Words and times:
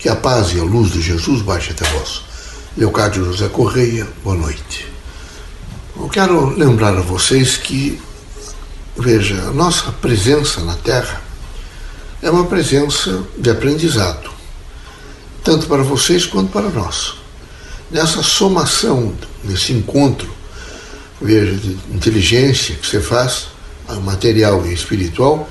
Que 0.00 0.08
a 0.08 0.16
paz 0.16 0.54
e 0.54 0.58
a 0.58 0.62
luz 0.62 0.92
de 0.92 1.02
Jesus 1.02 1.42
baixe 1.42 1.72
até 1.72 1.86
vós. 1.90 2.22
Leocádio 2.74 3.22
José 3.22 3.50
Correia, 3.50 4.08
boa 4.24 4.34
noite. 4.34 4.88
Eu 5.94 6.08
quero 6.08 6.56
lembrar 6.56 6.96
a 6.96 7.02
vocês 7.02 7.58
que, 7.58 8.00
veja, 8.96 9.34
a 9.42 9.50
nossa 9.50 9.92
presença 9.92 10.62
na 10.62 10.74
Terra 10.76 11.20
é 12.22 12.30
uma 12.30 12.46
presença 12.46 13.22
de 13.36 13.50
aprendizado, 13.50 14.30
tanto 15.44 15.66
para 15.66 15.82
vocês 15.82 16.24
quanto 16.24 16.50
para 16.50 16.70
nós. 16.70 17.16
Nessa 17.90 18.22
somação, 18.22 19.14
nesse 19.44 19.74
encontro, 19.74 20.34
veja, 21.20 21.52
de 21.52 21.76
inteligência 21.94 22.74
que 22.74 22.86
você 22.86 23.00
faz, 23.00 23.48
material 24.02 24.66
e 24.66 24.72
espiritual, 24.72 25.46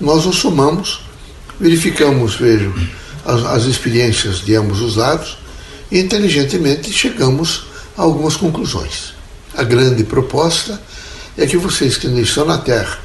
nós 0.00 0.24
nos 0.24 0.36
somamos, 0.36 1.02
verificamos, 1.60 2.36
veja, 2.36 2.72
as, 3.24 3.44
as 3.44 3.64
experiências 3.64 4.38
de 4.38 4.54
ambos 4.54 4.80
os 4.80 4.96
lados 4.96 5.38
e 5.90 5.98
inteligentemente 5.98 6.92
chegamos 6.92 7.64
a 7.96 8.02
algumas 8.02 8.36
conclusões. 8.36 9.14
A 9.54 9.62
grande 9.62 10.04
proposta 10.04 10.80
é 11.36 11.46
que 11.46 11.56
vocês 11.56 11.96
que 11.96 12.06
estão 12.06 12.44
na 12.44 12.58
Terra 12.58 12.98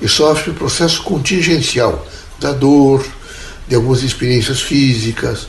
e 0.00 0.08
sofrem 0.08 0.54
o 0.54 0.58
processo 0.58 1.02
contingencial 1.02 2.06
da 2.40 2.52
dor, 2.52 3.06
de 3.68 3.74
algumas 3.74 4.02
experiências 4.02 4.60
físicas, 4.60 5.46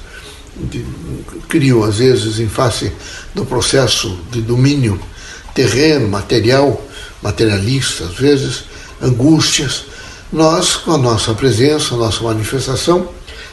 de, 0.55 0.86
criam 1.50 1.84
às 1.84 1.98
vezes 1.98 2.40
em 2.40 2.48
face 2.48 2.92
do 3.34 3.45
processo 3.45 4.20
de 4.31 4.42
domínio 4.42 5.00
terreno, 5.53 6.08
material, 6.08 6.84
materialista, 7.22 8.05
às 8.05 8.16
vezes 8.16 8.64
angústias. 9.02 9.86
Nós, 10.31 10.76
com 10.76 10.94
a 10.94 10.98
nossa 10.98 11.34
presença, 11.34 11.95
a 11.95 11.98
nossa 11.98 12.23
manifestação, 12.23 13.09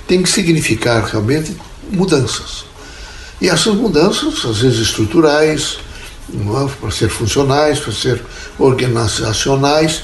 tem 0.07 0.23
que 0.23 0.29
significar 0.29 1.05
realmente 1.05 1.57
mudanças. 1.91 2.65
E 3.41 3.49
essas 3.49 3.75
mudanças, 3.75 4.45
às 4.45 4.59
vezes 4.59 4.81
estruturais, 4.81 5.79
é? 6.33 6.71
para 6.81 6.91
ser 6.91 7.09
funcionais, 7.09 7.79
para 7.79 7.93
ser 7.93 8.21
organizacionais, 8.59 10.03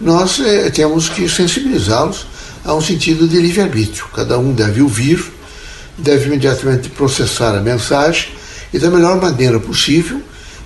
nós 0.00 0.40
é, 0.40 0.70
temos 0.70 1.08
que 1.08 1.28
sensibilizá-los 1.28 2.26
a 2.64 2.74
um 2.74 2.80
sentido 2.80 3.26
de 3.26 3.40
livre-arbítrio. 3.40 4.06
Cada 4.14 4.38
um 4.38 4.52
deve 4.52 4.82
ouvir, 4.82 5.24
deve 5.96 6.26
imediatamente 6.26 6.88
processar 6.88 7.56
a 7.56 7.60
mensagem 7.60 8.28
e, 8.72 8.78
da 8.78 8.90
melhor 8.90 9.20
maneira 9.20 9.58
possível, 9.58 10.20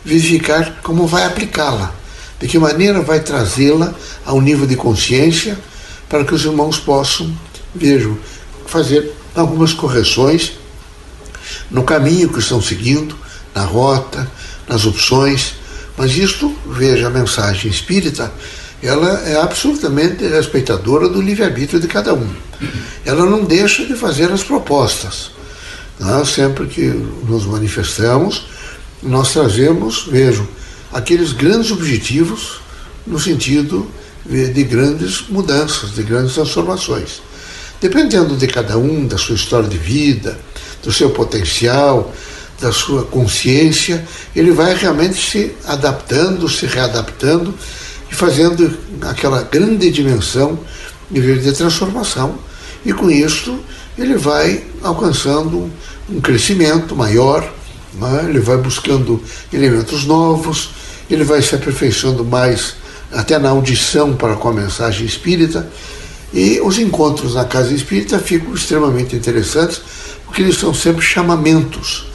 verificar 0.04 0.80
como 0.82 1.06
vai 1.06 1.24
aplicá-la, 1.24 1.94
de 2.40 2.48
que 2.48 2.58
maneira 2.58 3.00
vai 3.00 3.20
trazê-la 3.20 3.94
a 4.24 4.32
um 4.32 4.40
nível 4.40 4.66
de 4.66 4.76
consciência 4.76 5.58
para 6.08 6.24
que 6.24 6.34
os 6.34 6.44
irmãos 6.44 6.78
possam, 6.78 7.30
vejam, 7.74 8.16
fazer 8.68 9.12
algumas 9.34 9.72
correções 9.72 10.52
no 11.70 11.82
caminho 11.82 12.28
que 12.28 12.38
estão 12.38 12.60
seguindo, 12.60 13.16
na 13.54 13.64
rota, 13.64 14.30
nas 14.68 14.84
opções, 14.84 15.54
mas 15.96 16.16
isto, 16.16 16.54
veja 16.66 17.08
a 17.08 17.10
mensagem 17.10 17.70
espírita, 17.70 18.32
ela 18.82 19.20
é 19.26 19.40
absolutamente 19.40 20.24
respeitadora 20.26 21.08
do 21.08 21.20
livre-arbítrio 21.20 21.80
de 21.80 21.88
cada 21.88 22.14
um. 22.14 22.28
Ela 23.04 23.26
não 23.26 23.44
deixa 23.44 23.84
de 23.84 23.94
fazer 23.94 24.30
as 24.30 24.44
propostas. 24.44 25.32
Nós, 25.98 26.28
sempre 26.28 26.66
que 26.66 26.86
nos 27.26 27.44
manifestamos, 27.44 28.46
nós 29.02 29.32
trazemos, 29.32 30.06
vejam, 30.08 30.46
aqueles 30.92 31.32
grandes 31.32 31.72
objetivos 31.72 32.60
no 33.06 33.18
sentido 33.18 33.90
de 34.24 34.62
grandes 34.64 35.24
mudanças, 35.28 35.94
de 35.94 36.02
grandes 36.02 36.34
transformações. 36.34 37.22
Dependendo 37.80 38.36
de 38.36 38.46
cada 38.48 38.76
um, 38.76 39.06
da 39.06 39.16
sua 39.16 39.36
história 39.36 39.68
de 39.68 39.78
vida, 39.78 40.36
do 40.82 40.92
seu 40.92 41.10
potencial, 41.10 42.12
da 42.60 42.72
sua 42.72 43.04
consciência, 43.04 44.04
ele 44.34 44.50
vai 44.50 44.74
realmente 44.74 45.14
se 45.14 45.54
adaptando, 45.64 46.48
se 46.48 46.66
readaptando 46.66 47.54
e 48.10 48.14
fazendo 48.14 48.76
aquela 49.02 49.42
grande 49.42 49.90
dimensão 49.90 50.58
de, 51.08 51.52
transformação. 51.52 52.36
E 52.84 52.92
com 52.92 53.10
isso 53.10 53.60
ele 53.96 54.16
vai 54.16 54.64
alcançando 54.82 55.70
um 56.08 56.20
crescimento 56.20 56.96
maior, 56.96 57.42
né? 57.94 58.26
ele 58.28 58.40
vai 58.40 58.56
buscando 58.56 59.22
elementos 59.52 60.04
novos, 60.04 60.70
ele 61.08 61.24
vai 61.24 61.42
se 61.42 61.54
aperfeiçoando 61.54 62.24
mais 62.24 62.74
até 63.12 63.38
na 63.38 63.50
audição 63.50 64.14
para 64.16 64.34
com 64.34 64.48
a 64.48 64.52
mensagem 64.52 65.06
espírita 65.06 65.68
e 66.32 66.60
os 66.60 66.78
encontros 66.78 67.34
na 67.34 67.44
casa 67.44 67.72
espírita 67.72 68.18
ficam 68.18 68.54
extremamente 68.54 69.16
interessantes, 69.16 69.80
porque 70.24 70.42
eles 70.42 70.56
são 70.56 70.74
sempre 70.74 71.02
chamamentos. 71.02 72.06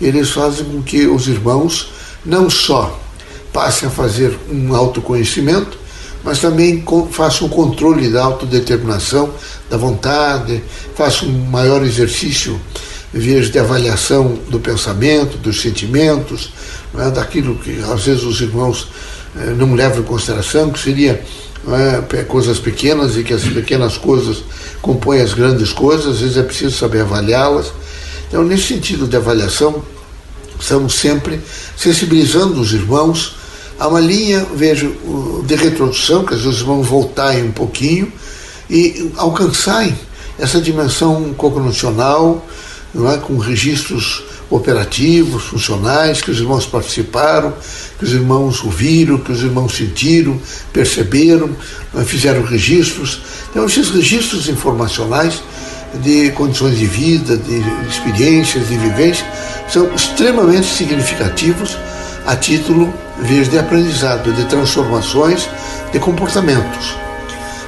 Eles 0.00 0.30
fazem 0.30 0.64
com 0.64 0.82
que 0.82 1.06
os 1.06 1.28
irmãos 1.28 1.90
não 2.24 2.50
só 2.50 3.00
passem 3.52 3.88
a 3.88 3.90
fazer 3.90 4.38
um 4.50 4.74
autoconhecimento, 4.74 5.78
mas 6.24 6.38
também 6.38 6.84
façam 7.10 7.46
o 7.46 7.50
controle 7.50 8.08
da 8.08 8.22
autodeterminação, 8.22 9.32
da 9.68 9.76
vontade, 9.76 10.62
façam 10.94 11.28
um 11.28 11.46
maior 11.46 11.82
exercício 11.82 12.60
vias 13.12 13.50
de 13.50 13.58
avaliação 13.58 14.38
do 14.48 14.58
pensamento, 14.58 15.36
dos 15.36 15.60
sentimentos, 15.60 16.52
é, 16.98 17.10
daquilo 17.10 17.56
que 17.56 17.80
às 17.82 18.04
vezes 18.04 18.22
os 18.22 18.40
irmãos 18.40 18.88
eh, 19.36 19.54
não 19.56 19.74
levam 19.74 20.00
em 20.00 20.04
consideração, 20.04 20.70
que 20.70 20.78
seria 20.78 21.24
é, 22.12 22.22
coisas 22.24 22.58
pequenas 22.58 23.16
e 23.16 23.22
que 23.22 23.32
as 23.32 23.44
pequenas 23.44 23.96
coisas 23.96 24.42
compõem 24.80 25.20
as 25.20 25.32
grandes 25.32 25.72
coisas, 25.72 26.06
às 26.14 26.20
vezes 26.20 26.36
é 26.36 26.42
preciso 26.42 26.76
saber 26.76 27.02
avaliá-las. 27.02 27.72
Então, 28.28 28.42
nesse 28.42 28.64
sentido 28.64 29.06
de 29.06 29.16
avaliação, 29.16 29.82
estamos 30.58 30.94
sempre 30.94 31.40
sensibilizando 31.76 32.60
os 32.60 32.72
irmãos 32.72 33.36
a 33.78 33.88
uma 33.88 34.00
linha, 34.00 34.46
vejo, 34.54 34.94
de 35.46 35.54
retrodução, 35.54 36.24
que 36.24 36.34
às 36.34 36.42
vezes 36.42 36.60
vão 36.60 36.82
voltar 36.82 37.34
um 37.36 37.52
pouquinho 37.52 38.12
e 38.68 39.10
alcançarem 39.16 39.96
essa 40.38 40.60
dimensão 40.60 41.32
cognicional, 41.34 42.46
é, 42.94 43.16
com 43.18 43.38
registros 43.38 44.22
operativos, 44.50 45.44
funcionais, 45.44 46.20
que 46.20 46.30
os 46.30 46.38
irmãos 46.38 46.66
participaram, 46.66 47.54
que 47.98 48.04
os 48.04 48.12
irmãos 48.12 48.62
ouviram, 48.62 49.16
que 49.16 49.32
os 49.32 49.42
irmãos 49.42 49.74
sentiram, 49.74 50.38
perceberam, 50.72 51.50
né, 51.94 52.04
fizeram 52.04 52.42
registros. 52.42 53.22
Então, 53.50 53.64
esses 53.64 53.88
registros 53.88 54.48
informacionais 54.48 55.42
de 56.02 56.30
condições 56.32 56.78
de 56.78 56.86
vida, 56.86 57.36
de 57.36 57.62
experiências, 57.88 58.68
de 58.68 58.76
vivência, 58.76 59.26
são 59.68 59.92
extremamente 59.94 60.66
significativos 60.66 61.76
a 62.26 62.36
título 62.36 62.92
de 63.50 63.58
aprendizado, 63.58 64.32
de 64.32 64.44
transformações, 64.46 65.48
de 65.92 65.98
comportamentos. 65.98 66.96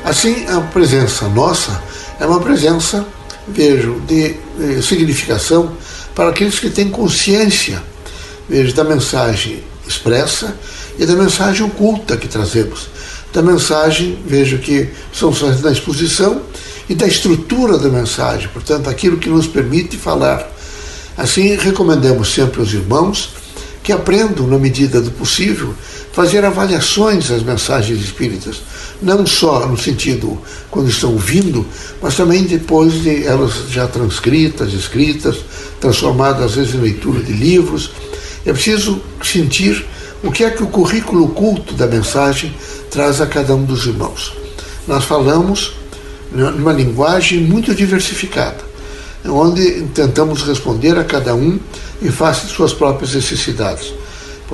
Assim, 0.04 0.46
a 0.48 0.60
presença 0.60 1.28
nossa 1.28 1.82
é 2.20 2.26
uma 2.26 2.40
presença, 2.40 3.06
vejo, 3.48 4.00
de 4.06 4.36
eh, 4.60 4.80
significação 4.82 5.76
para 6.14 6.30
aqueles 6.30 6.58
que 6.58 6.70
têm 6.70 6.88
consciência 6.88 7.82
veja, 8.48 8.74
da 8.74 8.84
mensagem 8.84 9.62
expressa 9.86 10.54
e 10.98 11.04
da 11.04 11.14
mensagem 11.14 11.64
oculta 11.66 12.16
que 12.16 12.28
trazemos. 12.28 12.88
Da 13.32 13.42
mensagem, 13.42 14.18
vejo 14.26 14.58
que 14.58 14.88
são 15.12 15.32
da 15.60 15.72
exposição 15.72 16.42
e 16.88 16.94
da 16.94 17.06
estrutura 17.06 17.78
da 17.78 17.88
mensagem, 17.88 18.48
portanto, 18.48 18.88
aquilo 18.88 19.16
que 19.16 19.28
nos 19.28 19.46
permite 19.46 19.96
falar. 19.96 20.48
Assim, 21.16 21.56
recomendamos 21.56 22.32
sempre 22.32 22.60
aos 22.60 22.72
irmãos 22.72 23.30
que 23.82 23.92
aprendam, 23.92 24.46
na 24.46 24.58
medida 24.58 25.00
do 25.00 25.10
possível, 25.10 25.74
fazer 26.14 26.44
avaliações 26.44 27.28
das 27.28 27.42
mensagens 27.42 27.98
espíritas, 28.00 28.62
não 29.02 29.26
só 29.26 29.66
no 29.66 29.76
sentido 29.76 30.38
quando 30.70 30.88
estão 30.88 31.12
ouvindo, 31.12 31.66
mas 32.00 32.14
também 32.14 32.44
depois 32.44 33.02
de 33.02 33.26
elas 33.26 33.68
já 33.68 33.88
transcritas, 33.88 34.72
escritas, 34.72 35.38
transformadas 35.80 36.44
às 36.44 36.54
vezes 36.54 36.74
em 36.74 36.78
leitura 36.78 37.20
de 37.20 37.32
livros. 37.32 37.90
É 38.46 38.52
preciso 38.52 39.00
sentir 39.24 39.84
o 40.22 40.30
que 40.30 40.44
é 40.44 40.50
que 40.50 40.62
o 40.62 40.68
currículo 40.68 41.24
oculto 41.24 41.74
da 41.74 41.88
mensagem 41.88 42.54
traz 42.90 43.20
a 43.20 43.26
cada 43.26 43.54
um 43.56 43.64
dos 43.64 43.84
irmãos. 43.84 44.36
Nós 44.86 45.04
falamos 45.04 45.74
numa 46.30 46.72
linguagem 46.72 47.40
muito 47.40 47.74
diversificada, 47.74 48.62
onde 49.26 49.82
tentamos 49.92 50.42
responder 50.42 50.96
a 50.96 51.02
cada 51.02 51.34
um 51.34 51.58
em 52.00 52.10
face 52.10 52.46
de 52.46 52.52
suas 52.52 52.72
próprias 52.72 53.14
necessidades. 53.14 53.92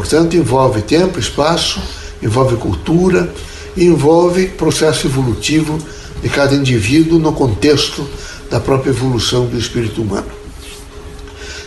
Portanto, 0.00 0.34
envolve 0.34 0.80
tempo, 0.80 1.20
espaço, 1.20 1.78
envolve 2.22 2.56
cultura, 2.56 3.30
envolve 3.76 4.46
processo 4.46 5.06
evolutivo 5.06 5.78
de 6.22 6.28
cada 6.30 6.54
indivíduo 6.54 7.18
no 7.18 7.34
contexto 7.34 8.08
da 8.50 8.58
própria 8.58 8.92
evolução 8.92 9.44
do 9.44 9.58
espírito 9.58 10.00
humano. 10.00 10.30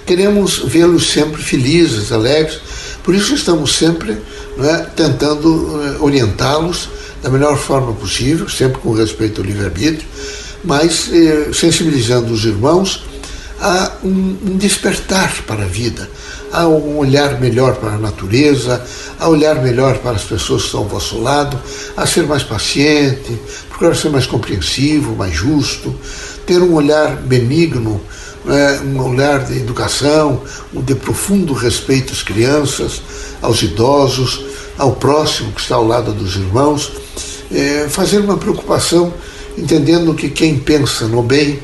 Queremos 0.04 0.64
vê-los 0.66 1.12
sempre 1.12 1.44
felizes, 1.44 2.12
alegres, 2.12 2.60
por 3.04 3.14
isso 3.14 3.36
estamos 3.36 3.76
sempre 3.76 4.18
é, 4.58 4.78
tentando 4.96 5.80
é, 5.84 6.04
orientá-los 6.04 6.90
da 7.22 7.30
melhor 7.30 7.56
forma 7.56 7.94
possível, 7.94 8.50
sempre 8.50 8.82
com 8.82 8.94
respeito 8.94 9.42
ao 9.42 9.46
livre-arbítrio, 9.46 10.08
mas 10.64 11.08
eh, 11.14 11.52
sensibilizando 11.54 12.34
os 12.34 12.46
irmãos 12.46 13.04
a 13.64 13.94
um, 14.04 14.38
um 14.46 14.58
despertar 14.58 15.34
para 15.48 15.64
a 15.64 15.68
vida, 15.68 16.10
a 16.52 16.68
um 16.68 16.98
olhar 16.98 17.40
melhor 17.40 17.76
para 17.76 17.94
a 17.94 17.98
natureza, 17.98 18.86
a 19.18 19.30
olhar 19.30 19.56
melhor 19.64 20.00
para 20.00 20.12
as 20.12 20.24
pessoas 20.24 20.64
que 20.64 20.68
estão 20.68 20.82
ao 20.82 20.90
vosso 20.90 21.18
lado, 21.22 21.58
a 21.96 22.06
ser 22.06 22.28
mais 22.28 22.44
paciente, 22.44 23.40
procurar 23.70 23.96
ser 23.96 24.10
mais 24.10 24.28
compreensivo, 24.28 25.16
mais 25.16 25.34
justo, 25.34 25.96
ter 26.46 26.62
um 26.62 26.74
olhar 26.74 27.16
benigno, 27.16 28.02
né, 28.44 28.82
um 28.84 29.02
olhar 29.02 29.46
de 29.46 29.58
educação, 29.58 30.42
de 30.74 30.94
profundo 30.94 31.54
respeito 31.54 32.12
às 32.12 32.22
crianças, 32.22 33.02
aos 33.42 33.62
idosos, 33.62 34.44
ao 34.78 34.92
próximo 34.92 35.54
que 35.54 35.62
está 35.62 35.76
ao 35.76 35.88
lado 35.88 36.12
dos 36.12 36.36
irmãos, 36.36 36.92
é, 37.50 37.88
fazer 37.88 38.20
uma 38.20 38.36
preocupação, 38.36 39.14
entendendo 39.58 40.14
que 40.14 40.28
quem 40.28 40.60
pensa 40.60 41.08
no 41.08 41.24
bem 41.24 41.60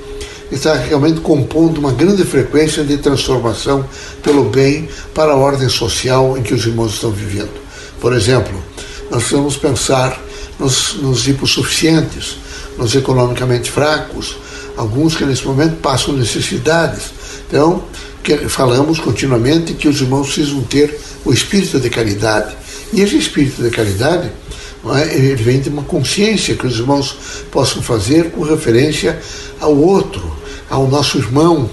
está 0.52 0.74
realmente 0.74 1.20
compondo 1.22 1.78
uma 1.78 1.92
grande 1.92 2.24
frequência 2.24 2.84
de 2.84 2.98
transformação 2.98 3.86
pelo 4.24 4.46
bem 4.46 4.90
para 5.14 5.34
a 5.34 5.36
ordem 5.36 5.70
social 5.70 6.38
em 6.38 6.42
que 6.42 6.54
os 6.54 6.66
irmãos 6.66 6.94
estão 6.94 7.12
vivendo. 7.12 7.52
Por 8.00 8.14
exemplo, 8.14 8.54
nós 9.12 9.30
vamos 9.30 9.58
pensar 9.58 10.20
nos, 10.60 10.96
nos 10.96 11.28
hipossuficientes, 11.28 12.38
nos 12.78 12.96
economicamente 12.96 13.70
fracos, 13.70 14.38
alguns 14.76 15.16
que 15.16 15.26
nesse 15.26 15.46
momento 15.46 15.78
passam 15.78 16.14
necessidades. 16.16 17.12
Então, 17.48 17.84
falamos 18.48 19.00
continuamente 19.00 19.74
que 19.74 19.88
os 19.88 20.02
irmãos 20.02 20.34
precisam 20.34 20.62
ter 20.64 20.98
o 21.26 21.34
espírito 21.34 21.80
de 21.80 21.90
caridade. 21.90 22.56
E 22.94 23.02
esse 23.02 23.18
espírito 23.18 23.62
de 23.62 23.70
caridade 23.70 24.32
é, 24.96 25.14
ele 25.14 25.36
vem 25.36 25.60
de 25.60 25.68
uma 25.70 25.84
consciência 25.84 26.56
que 26.56 26.66
os 26.66 26.80
irmãos 26.80 27.18
possam 27.52 27.82
fazer 27.82 28.32
com 28.32 28.42
referência 28.44 29.20
ao 29.60 29.76
outro, 29.76 30.39
ao 30.70 30.88
nosso 30.88 31.18
irmão, 31.18 31.70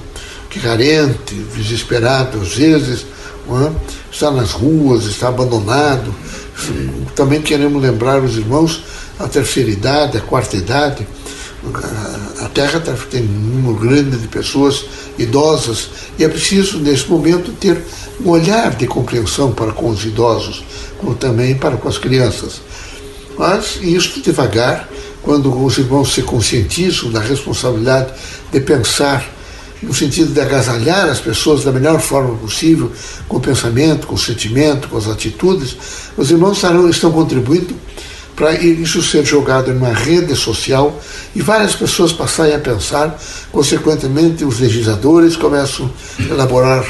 que 0.48 0.60
carente, 0.60 1.34
desesperado, 1.54 2.40
às 2.40 2.54
vezes, 2.54 3.06
é? 3.48 3.72
está 4.10 4.30
nas 4.30 4.52
ruas, 4.52 5.04
está 5.04 5.28
abandonado. 5.28 6.14
Também 7.14 7.42
queremos 7.42 7.82
lembrar 7.82 8.22
os 8.22 8.36
irmãos 8.36 8.82
a 9.18 9.28
terceira 9.28 9.70
idade, 9.70 10.18
a 10.18 10.20
quarta 10.20 10.56
idade. 10.56 11.06
A 12.40 12.48
Terra 12.48 12.80
tá, 12.80 12.92
tem 13.10 13.22
um 13.22 13.62
número 13.62 13.74
grande 13.74 14.16
de 14.18 14.28
pessoas 14.28 14.84
idosas 15.18 15.88
e 16.18 16.24
é 16.24 16.28
preciso, 16.28 16.78
nesse 16.78 17.08
momento, 17.08 17.52
ter 17.52 17.82
um 18.24 18.30
olhar 18.30 18.74
de 18.74 18.86
compreensão 18.86 19.52
para 19.52 19.72
com 19.72 19.90
os 19.90 20.04
idosos, 20.04 20.64
como 20.98 21.14
também 21.14 21.56
para 21.56 21.76
com 21.76 21.88
as 21.88 21.98
crianças. 21.98 22.60
Mas 23.38 23.78
isso 23.82 24.20
devagar, 24.22 24.88
quando 25.26 25.52
os 25.60 25.76
irmãos 25.76 26.14
se 26.14 26.22
conscientizam 26.22 27.10
da 27.10 27.18
responsabilidade 27.18 28.12
de 28.52 28.60
pensar 28.60 29.28
no 29.82 29.92
sentido 29.92 30.32
de 30.32 30.40
agasalhar 30.40 31.08
as 31.08 31.18
pessoas 31.18 31.64
da 31.64 31.72
melhor 31.72 32.00
forma 32.00 32.36
possível, 32.36 32.92
com 33.28 33.38
o 33.38 33.40
pensamento, 33.40 34.06
com 34.06 34.14
o 34.14 34.18
sentimento, 34.18 34.88
com 34.88 34.96
as 34.96 35.08
atitudes, 35.08 35.76
os 36.16 36.30
irmãos 36.30 36.52
estarão, 36.52 36.88
estão 36.88 37.10
contribuindo 37.10 37.74
para 38.36 38.54
isso 38.54 39.02
ser 39.02 39.24
jogado 39.24 39.68
em 39.68 39.76
uma 39.76 39.92
rede 39.92 40.36
social 40.36 40.96
e 41.34 41.42
várias 41.42 41.74
pessoas 41.74 42.12
passarem 42.12 42.54
a 42.54 42.60
pensar, 42.60 43.20
consequentemente 43.50 44.44
os 44.44 44.60
legisladores 44.60 45.34
começam 45.34 45.90
a 46.20 46.22
elaborar 46.22 46.86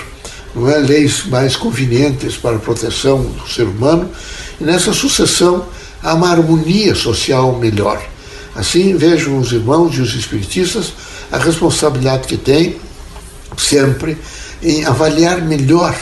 não 0.54 0.68
é, 0.68 0.76
leis 0.76 1.24
mais 1.24 1.56
convenientes 1.56 2.36
para 2.36 2.56
a 2.56 2.58
proteção 2.58 3.22
do 3.22 3.48
ser 3.48 3.64
humano, 3.64 4.10
e 4.60 4.64
nessa 4.64 4.92
sucessão 4.92 5.66
há 6.02 6.12
uma 6.12 6.30
harmonia 6.30 6.94
social 6.94 7.58
melhor. 7.58 8.15
Assim, 8.56 8.96
vejam 8.96 9.38
os 9.38 9.52
irmãos 9.52 9.94
e 9.96 10.00
os 10.00 10.14
espiritistas 10.14 10.94
a 11.30 11.36
responsabilidade 11.36 12.26
que 12.26 12.38
têm 12.38 12.76
sempre 13.56 14.16
em 14.62 14.84
avaliar 14.86 15.42
melhor 15.42 15.94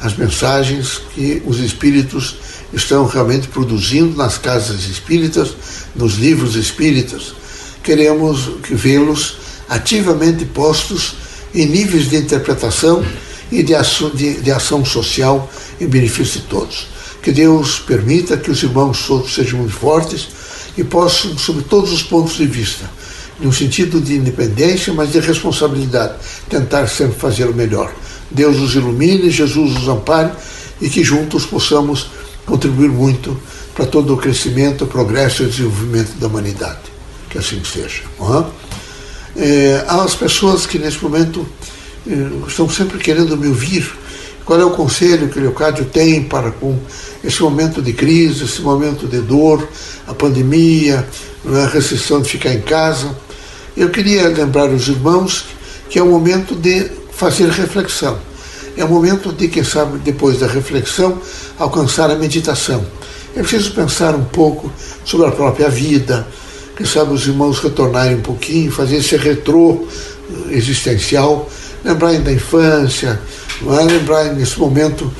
as 0.00 0.16
mensagens 0.16 1.02
que 1.14 1.42
os 1.44 1.58
espíritos 1.58 2.36
estão 2.72 3.06
realmente 3.06 3.46
produzindo 3.48 4.16
nas 4.16 4.38
casas 4.38 4.84
espíritas, 4.88 5.54
nos 5.94 6.14
livros 6.14 6.56
espíritas. 6.56 7.34
Queremos 7.82 8.50
vê-los 8.70 9.36
ativamente 9.68 10.46
postos 10.46 11.14
em 11.54 11.66
níveis 11.66 12.08
de 12.08 12.16
interpretação 12.16 13.04
e 13.50 13.62
de 13.62 13.74
ação, 13.74 14.10
de, 14.10 14.40
de 14.40 14.50
ação 14.50 14.82
social 14.82 15.50
em 15.78 15.86
benefício 15.86 16.40
de 16.40 16.46
todos. 16.46 16.86
Que 17.22 17.30
Deus 17.30 17.78
permita 17.78 18.38
que 18.38 18.50
os 18.50 18.62
irmãos 18.62 19.06
todos 19.06 19.34
sejam 19.34 19.58
muito 19.58 19.74
fortes 19.74 20.28
e 20.76 20.84
possam, 20.84 21.36
sob 21.36 21.62
todos 21.62 21.92
os 21.92 22.02
pontos 22.02 22.36
de 22.36 22.46
vista, 22.46 22.88
no 23.40 23.52
sentido 23.52 24.00
de 24.00 24.14
independência, 24.14 24.92
mas 24.92 25.12
de 25.12 25.20
responsabilidade, 25.20 26.14
tentar 26.48 26.86
sempre 26.86 27.18
fazer 27.18 27.44
o 27.44 27.54
melhor. 27.54 27.92
Deus 28.30 28.58
os 28.58 28.74
ilumine, 28.74 29.30
Jesus 29.30 29.76
os 29.76 29.88
ampare 29.88 30.32
e 30.80 30.88
que 30.88 31.04
juntos 31.04 31.44
possamos 31.44 32.10
contribuir 32.46 32.88
muito 32.88 33.36
para 33.74 33.86
todo 33.86 34.14
o 34.14 34.16
crescimento, 34.16 34.86
progresso 34.86 35.42
e 35.42 35.46
desenvolvimento 35.46 36.12
da 36.18 36.26
humanidade. 36.26 36.80
Que 37.30 37.38
assim 37.38 37.62
seja. 37.64 38.02
Uhum. 38.18 38.44
É, 39.36 39.84
há 39.88 40.02
as 40.02 40.14
pessoas 40.14 40.66
que 40.66 40.78
nesse 40.78 41.02
momento 41.02 41.46
é, 42.06 42.48
estão 42.48 42.68
sempre 42.68 42.98
querendo 42.98 43.36
me 43.36 43.48
ouvir. 43.48 43.90
Qual 44.44 44.60
é 44.60 44.64
o 44.64 44.70
conselho 44.70 45.28
que 45.28 45.38
o 45.38 45.42
Leocádio 45.42 45.84
tem 45.84 46.24
para 46.24 46.50
com 46.50 46.76
esse 47.22 47.40
momento 47.42 47.80
de 47.80 47.92
crise, 47.92 48.44
esse 48.44 48.60
momento 48.60 49.06
de 49.06 49.20
dor, 49.20 49.66
a 50.06 50.14
pandemia, 50.14 51.06
a 51.46 51.66
restrição 51.66 52.20
de 52.20 52.28
ficar 52.28 52.52
em 52.52 52.60
casa? 52.60 53.16
Eu 53.76 53.90
queria 53.90 54.28
lembrar 54.28 54.68
os 54.68 54.88
irmãos 54.88 55.46
que 55.88 55.98
é 55.98 56.02
o 56.02 56.06
momento 56.06 56.54
de 56.54 56.90
fazer 57.12 57.48
reflexão. 57.50 58.18
É 58.76 58.84
o 58.84 58.88
momento 58.88 59.32
de, 59.32 59.48
quem 59.48 59.62
sabe, 59.62 59.98
depois 59.98 60.40
da 60.40 60.46
reflexão, 60.46 61.20
alcançar 61.58 62.10
a 62.10 62.16
meditação. 62.16 62.84
É 63.36 63.40
preciso 63.40 63.74
pensar 63.74 64.14
um 64.14 64.24
pouco 64.24 64.72
sobre 65.04 65.26
a 65.26 65.30
própria 65.30 65.68
vida, 65.68 66.26
quem 66.76 66.86
sabe 66.86 67.12
os 67.12 67.26
irmãos 67.26 67.58
retornarem 67.60 68.16
um 68.16 68.22
pouquinho, 68.22 68.72
fazer 68.72 68.96
esse 68.96 69.16
retrô 69.16 69.86
existencial, 70.50 71.48
lembrarem 71.84 72.22
da 72.22 72.32
infância, 72.32 73.20
é? 73.68 73.84
lembrarem 73.84 74.34
nesse 74.34 74.58
momento 74.58 75.12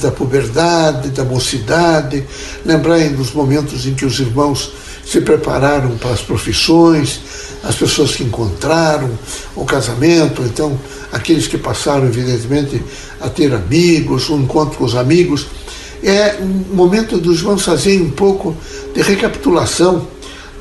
da 0.00 0.10
puberdade, 0.10 1.10
da 1.10 1.24
mocidade, 1.24 2.24
lembrarem 2.64 3.12
dos 3.12 3.32
momentos 3.32 3.86
em 3.86 3.94
que 3.94 4.04
os 4.04 4.18
irmãos 4.18 4.72
se 5.04 5.20
prepararam 5.20 5.96
para 5.96 6.10
as 6.10 6.20
profissões, 6.20 7.20
as 7.62 7.74
pessoas 7.74 8.14
que 8.14 8.22
encontraram, 8.22 9.10
o 9.56 9.64
casamento, 9.64 10.42
então 10.42 10.78
aqueles 11.12 11.46
que 11.46 11.58
passaram, 11.58 12.06
evidentemente, 12.06 12.82
a 13.20 13.28
ter 13.28 13.52
amigos, 13.54 14.28
um 14.30 14.40
encontro 14.40 14.78
com 14.78 14.84
os 14.84 14.94
amigos. 14.94 15.46
É 16.02 16.36
um 16.40 16.76
momento 16.76 17.18
dos 17.18 17.38
irmãos 17.38 17.62
fazerem 17.62 18.02
um 18.02 18.10
pouco 18.10 18.56
de 18.94 19.02
recapitulação 19.02 20.06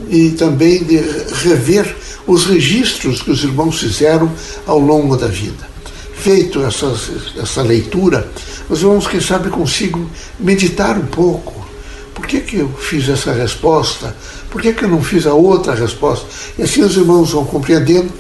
e 0.10 0.32
também 0.32 0.84
de 0.84 0.98
rever 1.44 1.96
os 2.26 2.46
registros 2.46 3.22
que 3.22 3.32
os 3.32 3.44
irmãos 3.44 3.80
fizeram 3.80 4.32
ao 4.66 4.80
longo 4.80 5.16
da 5.16 5.28
vida. 5.28 5.77
Feito 6.20 6.64
essas, 6.64 7.12
essa 7.38 7.62
leitura, 7.62 8.30
os 8.70 8.82
irmãos, 8.82 9.08
quem 9.08 9.22
sabe, 9.22 9.50
consigam 9.50 10.06
meditar 10.40 10.98
um 10.98 11.06
pouco. 11.06 11.66
Por 12.14 12.26
que, 12.26 12.42
que 12.42 12.58
eu 12.58 12.70
fiz 12.70 13.08
essa 13.08 13.32
resposta? 13.32 14.16
Por 14.50 14.62
que, 14.62 14.74
que 14.74 14.84
eu 14.84 14.90
não 14.90 15.02
fiz 15.02 15.28
a 15.28 15.34
outra 15.34 15.76
resposta? 15.76 16.26
E 16.58 16.64
assim 16.64 16.82
os 16.82 16.98
irmãos 16.98 17.32
vão 17.32 17.46
compreendendo 17.46 18.12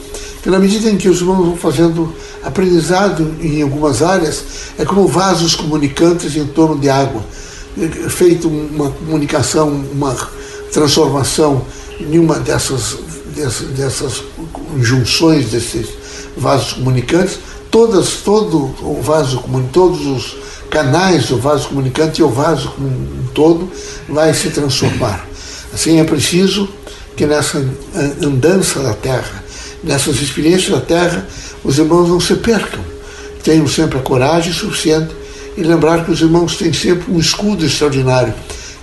que 0.41 0.49
na 0.49 0.59
medida 0.59 0.89
em 0.89 0.97
que 0.97 1.09
os 1.09 1.19
irmãos 1.19 1.45
vão 1.45 1.57
fazendo 1.57 2.13
aprendizado 2.43 3.35
em 3.41 3.61
algumas 3.61 4.01
áreas, 4.01 4.43
é 4.77 4.85
como 4.85 5.07
vasos 5.07 5.55
comunicantes 5.55 6.35
em 6.35 6.45
torno 6.45 6.79
de 6.79 6.89
água, 6.89 7.21
feito 8.09 8.47
uma 8.47 8.91
comunicação, 8.91 9.69
uma 9.91 10.15
transformação 10.71 11.65
em 11.99 12.19
uma 12.19 12.39
dessas, 12.39 12.97
dessas, 13.35 13.67
dessas 13.69 14.23
junções 14.79 15.49
desses 15.49 15.87
vasos 16.37 16.73
comunicantes, 16.73 17.39
todas, 17.71 18.17
todo 18.23 18.73
o 18.81 19.01
vaso 19.01 19.39
comunicante, 19.39 19.73
todos 19.73 20.05
os 20.05 20.37
canais 20.69 21.27
do 21.27 21.37
vaso 21.37 21.69
comunicante 21.69 22.21
e 22.21 22.23
o 22.23 22.29
vaso 22.29 22.69
como 22.69 22.87
um 22.87 23.27
todo 23.33 23.69
vai 24.07 24.33
se 24.33 24.49
transformar. 24.49 25.27
Assim 25.73 25.99
é 25.99 26.03
preciso 26.03 26.67
que 27.15 27.25
nessa 27.25 27.65
andança 28.21 28.79
da 28.79 28.93
Terra, 28.93 29.43
nessas 29.83 30.21
experiências 30.21 30.69
da 30.69 30.81
Terra, 30.81 31.27
os 31.63 31.77
irmãos 31.77 32.09
não 32.09 32.19
se 32.19 32.35
percam. 32.35 32.79
Tenham 33.43 33.67
sempre 33.67 33.97
a 33.97 34.01
coragem 34.01 34.53
suficiente 34.53 35.15
e 35.55 35.63
lembrar 35.63 36.05
que 36.05 36.11
os 36.11 36.21
irmãos 36.21 36.57
têm 36.57 36.71
sempre 36.73 37.11
um 37.11 37.19
escudo 37.19 37.65
extraordinário, 37.65 38.33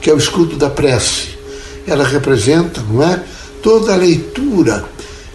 que 0.00 0.10
é 0.10 0.14
o 0.14 0.18
escudo 0.18 0.56
da 0.56 0.70
prece. 0.70 1.28
Ela 1.86 2.04
representa, 2.04 2.82
não 2.90 3.02
é? 3.02 3.22
Toda 3.62 3.92
a 3.92 3.96
leitura 3.96 4.84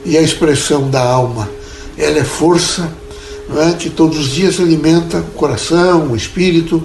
e 0.04 0.18
a 0.18 0.22
expressão 0.22 0.90
da 0.90 1.02
alma. 1.02 1.50
Ela 1.98 2.20
é 2.20 2.24
força 2.24 2.92
não 3.50 3.62
é? 3.62 3.74
que 3.74 3.90
todos 3.90 4.18
os 4.18 4.30
dias 4.30 4.60
alimenta 4.60 5.18
o 5.18 5.32
coração, 5.32 6.12
o 6.12 6.16
espírito, 6.16 6.82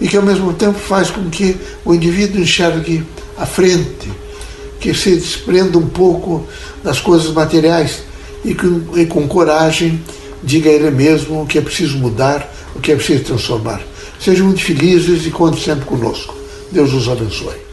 e 0.00 0.08
que 0.08 0.16
ao 0.16 0.22
mesmo 0.22 0.52
tempo 0.52 0.78
faz 0.78 1.10
com 1.10 1.28
que 1.28 1.56
o 1.84 1.92
indivíduo 1.92 2.40
enxergue 2.40 3.04
à 3.36 3.44
frente, 3.44 4.10
que 4.78 4.94
se 4.94 5.16
desprenda 5.16 5.76
um 5.76 5.88
pouco 5.88 6.46
das 6.84 7.00
coisas 7.00 7.32
materiais 7.32 8.02
e, 8.44 8.54
que, 8.54 8.66
e 9.00 9.06
com 9.06 9.26
coragem 9.26 10.00
diga 10.42 10.70
a 10.70 10.72
Ele 10.72 10.90
mesmo 10.90 11.42
o 11.42 11.46
que 11.46 11.58
é 11.58 11.60
preciso 11.60 11.98
mudar, 11.98 12.48
o 12.74 12.80
que 12.80 12.92
é 12.92 12.96
preciso 12.96 13.24
transformar. 13.24 13.82
Sejam 14.20 14.46
muito 14.46 14.62
felizes 14.62 15.26
e 15.26 15.30
contem 15.30 15.60
sempre 15.60 15.84
conosco. 15.84 16.34
Deus 16.70 16.92
os 16.92 17.08
abençoe. 17.08 17.65